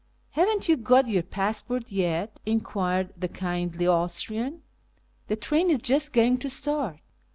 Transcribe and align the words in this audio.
"Haven't 0.31 0.67
you 0.67 0.77
got 0.77 1.05
you 1.07 1.21
passport 1.21 1.91
yet?" 1.91 2.39
enquired 2.53 3.13
the 3.15 3.27
kindly 3.27 3.85
Austrian." 3.85 4.63
The 5.27 5.35
train 5.35 5.69
is 5.69 5.77
just 5.77 6.11
going 6.11 6.39
to 6.39 6.49
start." 6.49 6.97